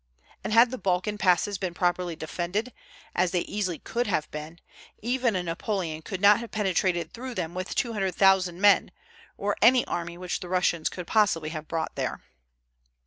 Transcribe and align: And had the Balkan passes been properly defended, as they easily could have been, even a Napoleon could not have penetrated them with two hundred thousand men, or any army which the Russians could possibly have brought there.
And 0.43 0.51
had 0.51 0.71
the 0.71 0.79
Balkan 0.79 1.19
passes 1.19 1.59
been 1.59 1.75
properly 1.75 2.15
defended, 2.15 2.73
as 3.13 3.29
they 3.29 3.41
easily 3.41 3.77
could 3.77 4.07
have 4.07 4.31
been, 4.31 4.57
even 5.03 5.35
a 5.35 5.43
Napoleon 5.43 6.01
could 6.01 6.19
not 6.19 6.39
have 6.39 6.49
penetrated 6.49 7.13
them 7.13 7.53
with 7.53 7.75
two 7.75 7.93
hundred 7.93 8.15
thousand 8.15 8.59
men, 8.59 8.89
or 9.37 9.55
any 9.61 9.85
army 9.85 10.17
which 10.17 10.39
the 10.39 10.49
Russians 10.49 10.89
could 10.89 11.05
possibly 11.05 11.49
have 11.49 11.67
brought 11.67 11.93
there. 11.93 12.23